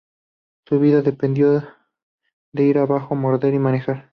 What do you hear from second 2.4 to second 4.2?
de "ir abajo, morder y manejar".